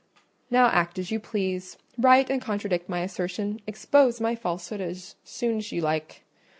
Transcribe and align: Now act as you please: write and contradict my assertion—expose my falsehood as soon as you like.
Now 0.49 0.65
act 0.71 0.97
as 0.97 1.11
you 1.11 1.19
please: 1.19 1.77
write 1.95 2.31
and 2.31 2.41
contradict 2.41 2.89
my 2.89 3.01
assertion—expose 3.01 4.19
my 4.19 4.33
falsehood 4.35 4.81
as 4.81 5.15
soon 5.23 5.57
as 5.59 5.71
you 5.71 5.81
like. 5.81 6.23